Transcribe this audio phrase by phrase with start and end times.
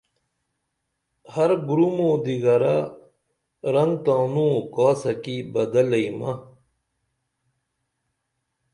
[1.33, 2.77] ہر گُروم او دِگرہ
[3.73, 6.31] رنگ تانوں کاسہ کی بدلئی مہ